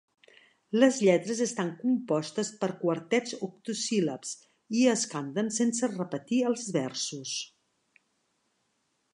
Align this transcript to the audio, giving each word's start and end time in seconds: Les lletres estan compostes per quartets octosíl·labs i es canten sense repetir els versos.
Les 0.83 0.95
lletres 1.07 1.41
estan 1.45 1.67
compostes 1.81 2.49
per 2.63 2.69
quartets 2.79 3.37
octosíl·labs 3.49 4.33
i 4.81 4.89
es 4.97 5.07
canten 5.15 5.55
sense 5.61 5.93
repetir 5.93 6.43
els 6.53 6.67
versos. 6.83 7.39